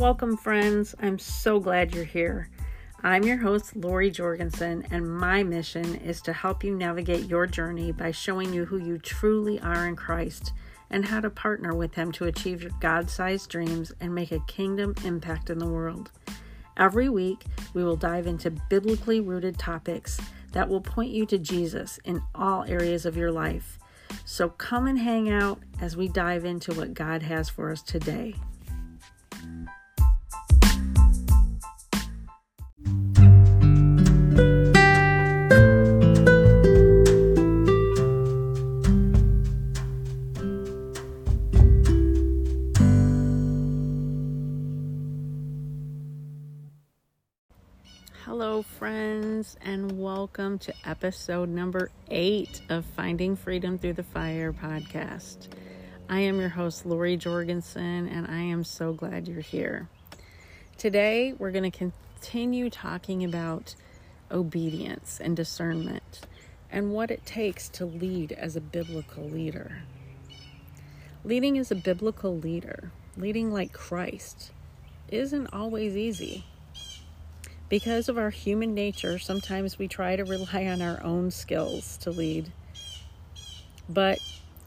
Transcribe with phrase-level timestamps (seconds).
[0.00, 0.94] Welcome, friends.
[1.00, 2.48] I'm so glad you're here.
[3.02, 7.92] I'm your host, Lori Jorgensen, and my mission is to help you navigate your journey
[7.92, 10.54] by showing you who you truly are in Christ
[10.88, 14.40] and how to partner with Him to achieve your God sized dreams and make a
[14.46, 16.10] kingdom impact in the world.
[16.78, 17.44] Every week,
[17.74, 20.18] we will dive into biblically rooted topics
[20.52, 23.78] that will point you to Jesus in all areas of your life.
[24.24, 28.34] So come and hang out as we dive into what God has for us today.
[48.30, 55.48] Hello, friends, and welcome to episode number eight of Finding Freedom Through the Fire podcast.
[56.08, 59.88] I am your host, Lori Jorgensen, and I am so glad you're here.
[60.78, 63.74] Today, we're going to continue talking about
[64.30, 66.20] obedience and discernment
[66.70, 69.82] and what it takes to lead as a biblical leader.
[71.24, 74.52] Leading as a biblical leader, leading like Christ,
[75.08, 76.44] isn't always easy
[77.70, 82.10] because of our human nature, sometimes we try to rely on our own skills to
[82.10, 82.52] lead.
[83.88, 84.18] But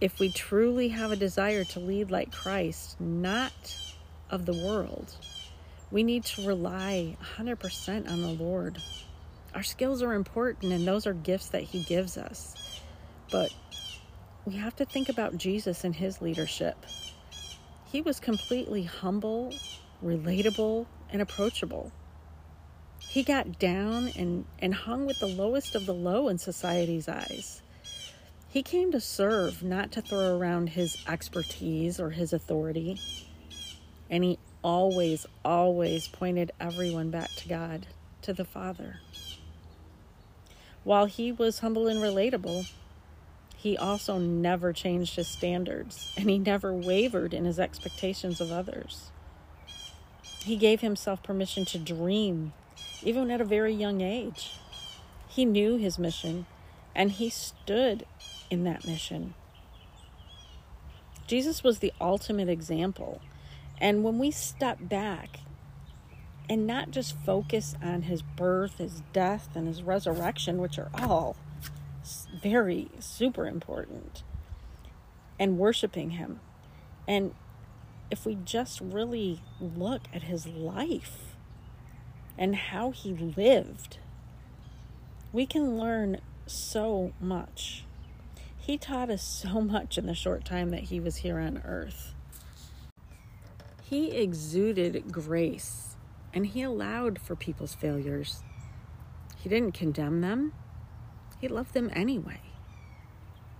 [0.00, 3.52] if we truly have a desire to lead like Christ, not
[4.30, 5.16] of the world,
[5.90, 8.80] we need to rely 100% on the Lord.
[9.52, 12.54] Our skills are important and those are gifts that He gives us.
[13.32, 13.52] But
[14.46, 16.86] we have to think about Jesus and His leadership.
[17.86, 19.52] He was completely humble,
[20.04, 21.92] relatable, and approachable
[23.12, 27.60] he got down and, and hung with the lowest of the low in society's eyes.
[28.48, 32.98] He came to serve, not to throw around his expertise or his authority.
[34.08, 37.86] And he always, always pointed everyone back to God,
[38.22, 39.00] to the Father.
[40.82, 42.72] While he was humble and relatable,
[43.58, 49.10] he also never changed his standards and he never wavered in his expectations of others.
[50.42, 52.54] He gave himself permission to dream
[53.04, 54.58] even at a very young age.
[55.28, 56.46] He knew his mission
[56.94, 58.04] and he stood
[58.50, 59.34] in that mission.
[61.26, 63.20] Jesus was the ultimate example.
[63.78, 65.40] And when we step back
[66.48, 71.36] and not just focus on his birth, his death, and his resurrection, which are all
[72.42, 74.22] very super important,
[75.38, 76.40] and worshiping him,
[77.08, 77.34] and
[78.10, 81.36] if we just really look at his life,
[82.38, 83.98] and how he lived,
[85.32, 87.84] we can learn so much.
[88.56, 92.14] He taught us so much in the short time that he was here on earth.
[93.82, 95.96] He exuded grace
[96.32, 98.42] and he allowed for people's failures.
[99.36, 100.52] He didn't condemn them,
[101.40, 102.40] he loved them anyway.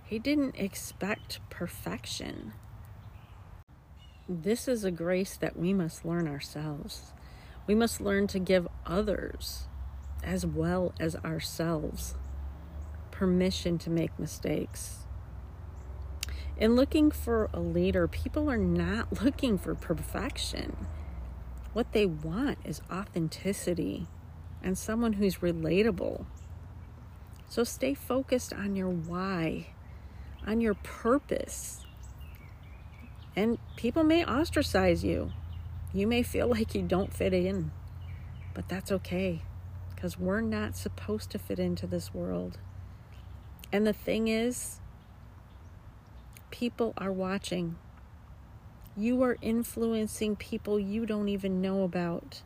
[0.05, 2.53] He didn't expect perfection.
[4.29, 7.13] This is a grace that we must learn ourselves.
[7.65, 9.67] We must learn to give others,
[10.21, 12.15] as well as ourselves,
[13.11, 15.05] permission to make mistakes.
[16.57, 20.75] In looking for a leader, people are not looking for perfection.
[21.71, 24.07] What they want is authenticity
[24.61, 26.25] and someone who's relatable.
[27.49, 29.67] So stay focused on your why,
[30.45, 31.85] on your purpose.
[33.35, 35.31] And people may ostracize you.
[35.93, 37.71] You may feel like you don't fit in,
[38.55, 39.43] but that's okay
[39.93, 42.57] because we're not supposed to fit into this world.
[43.71, 44.79] And the thing is,
[46.49, 47.77] people are watching.
[48.97, 52.41] You are influencing people you don't even know about.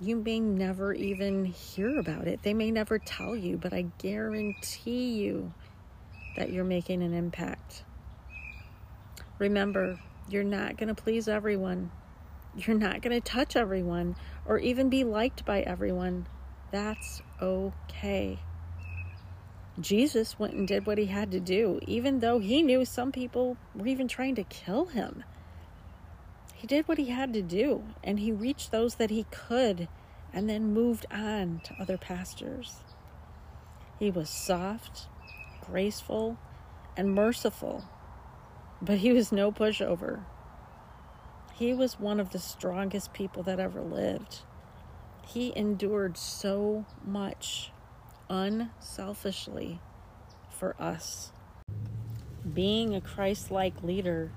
[0.00, 2.42] You may never even hear about it.
[2.42, 5.52] They may never tell you, but I guarantee you
[6.36, 7.84] that you're making an impact.
[9.38, 9.98] Remember,
[10.28, 11.90] you're not going to please everyone.
[12.56, 14.16] You're not going to touch everyone
[14.46, 16.26] or even be liked by everyone.
[16.70, 18.38] That's okay.
[19.80, 23.56] Jesus went and did what he had to do, even though he knew some people
[23.74, 25.24] were even trying to kill him.
[26.54, 29.88] He did what he had to do, and he reached those that he could
[30.32, 32.78] and then moved on to other pastures.
[33.98, 35.08] He was soft,
[35.60, 36.38] graceful,
[36.96, 37.84] and merciful
[38.84, 40.24] but he was no pushover.
[41.54, 44.40] He was one of the strongest people that ever lived.
[45.26, 47.70] He endured so much
[48.28, 49.80] unselfishly
[50.50, 51.32] for us.
[52.52, 54.30] Being a Christ like leader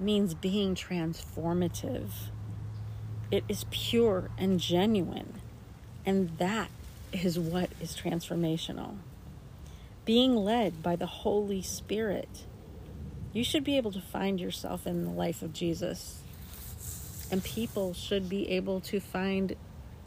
[0.00, 2.10] means being transformative.
[3.30, 5.40] It is pure and genuine.
[6.04, 6.70] And that
[7.12, 8.96] is what is transformational.
[10.04, 12.46] Being led by the Holy Spirit.
[13.32, 16.20] You should be able to find yourself in the life of Jesus.
[17.30, 19.56] And people should be able to find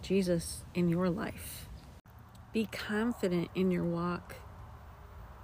[0.03, 1.67] Jesus in your life.
[2.53, 4.35] Be confident in your walk,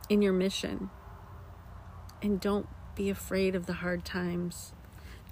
[0.07, 0.91] in your mission,
[2.21, 4.73] and don't be afraid of the hard times.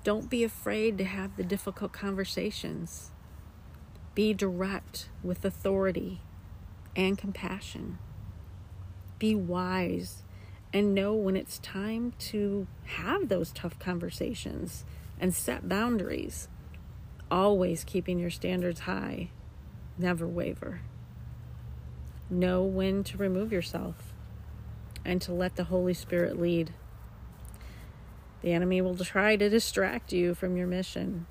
[0.03, 3.11] Don't be afraid to have the difficult conversations.
[4.15, 6.21] Be direct with authority
[6.95, 7.99] and compassion.
[9.19, 10.23] Be wise
[10.73, 14.85] and know when it's time to have those tough conversations
[15.19, 16.47] and set boundaries.
[17.31, 19.29] Always keeping your standards high.
[19.97, 20.81] Never waver.
[22.29, 24.13] Know when to remove yourself
[25.03, 26.73] and to let the Holy Spirit lead.
[28.41, 31.25] The enemy will try to distract you from your mission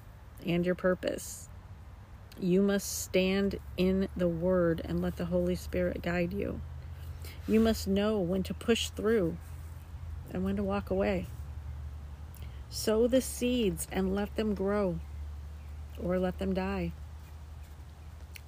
[0.45, 1.49] and your purpose.
[2.39, 6.61] You must stand in the Word and let the Holy Spirit guide you.
[7.49, 9.39] You must know when to push through
[10.31, 11.29] and when to walk away.
[12.69, 15.01] Sow the seeds and let them grow
[15.99, 16.93] or let them die.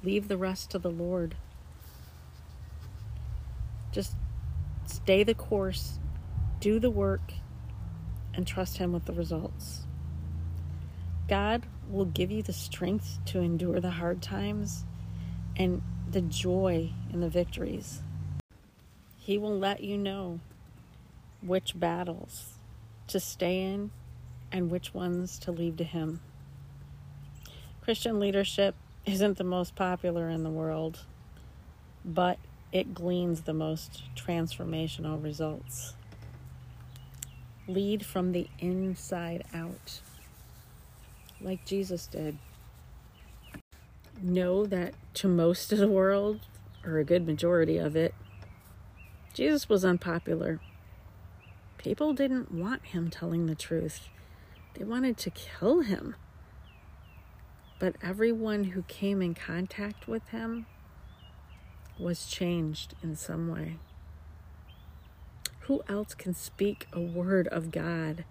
[0.03, 1.37] Leave the rest to the Lord.
[3.91, 4.17] Just
[4.87, 5.99] stay the course,
[6.61, 7.33] do the work,
[8.35, 9.87] and trust Him with the results.
[11.27, 14.85] God will give you the strength to endure the hard times
[15.57, 15.81] and
[16.11, 18.03] the joy in the victories.
[19.31, 20.41] He will let you know
[21.41, 22.55] which battles
[23.07, 23.93] to stay in
[24.51, 26.19] and which ones to leave to Him.
[27.81, 28.75] Christian leadership
[29.07, 31.05] isn't the most popular in the world,
[32.05, 32.41] but
[32.73, 35.95] it gleans the most transformational results
[37.69, 40.01] lead from the inside out,
[41.41, 42.37] like Jesus did.
[44.21, 46.41] Know that to most of the world,
[46.85, 48.13] or a good majority of it,
[49.33, 50.61] Jesus was unpopular.
[51.79, 54.09] People didn't want him telling the truth,
[54.75, 56.15] they wanted to kill him.
[57.79, 60.67] But everyone who came in contact with him
[61.99, 63.79] was changed in some way
[65.71, 68.25] who else can speak a word of God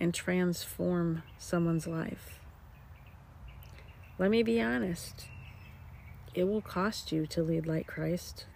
[0.00, 2.40] and transform someone's life?
[4.18, 5.28] Let me be honest.
[6.34, 8.46] It will cost you to lead like Christ.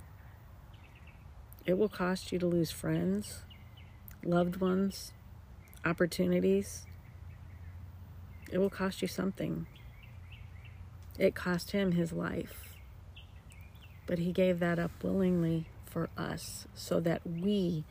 [1.68, 3.42] It will cost you to lose friends,
[4.24, 5.12] loved ones,
[5.84, 6.86] opportunities.
[8.50, 9.66] It will cost you something.
[11.18, 12.74] It cost him his life.
[14.06, 17.84] But he gave that up willingly for us so that we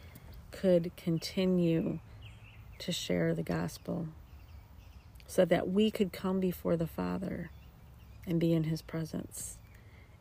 [0.50, 2.00] could continue
[2.80, 4.08] to share the gospel
[5.28, 7.52] so that we could come before the Father
[8.26, 9.58] and be in His presence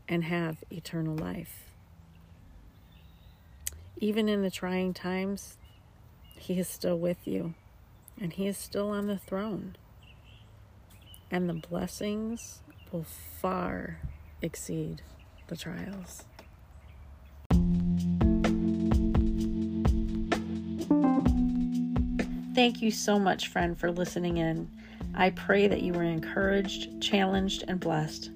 [0.09, 1.71] and have eternal life.
[3.99, 5.57] Even in the trying times,
[6.37, 7.55] He is still with you
[8.21, 9.77] and He is still on the throne.
[11.31, 12.61] And the blessings
[12.93, 14.01] will far
[14.43, 15.03] exceed
[15.49, 16.25] the trials.
[22.55, 24.71] Thank you so much, friend, for listening in.
[25.15, 28.31] I pray that you were encouraged, challenged, and blessed.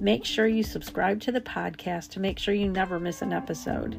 [0.00, 3.96] Make sure you subscribe to the podcast to make sure you never miss an episode.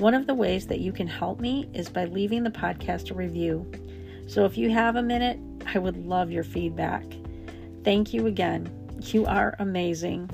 [0.00, 3.14] One of the ways that you can help me is by leaving the podcast a
[3.14, 3.70] review.
[4.26, 5.38] So if you have a minute,
[5.74, 7.04] I would love your feedback.
[7.84, 8.72] Thank you again.
[9.02, 10.30] You are amazing.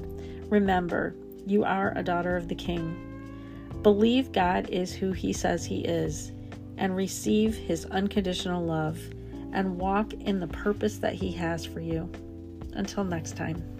[0.50, 1.16] Remember,
[1.48, 2.96] you are a daughter of the King.
[3.82, 6.30] Believe God is who He says He is
[6.76, 9.00] and receive His unconditional love
[9.52, 12.08] and walk in the purpose that He has for you.
[12.74, 13.75] Until next time.